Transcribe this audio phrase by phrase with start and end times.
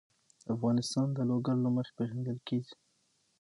[0.53, 2.75] افغانستان د لوگر له مخې پېژندل کېږي.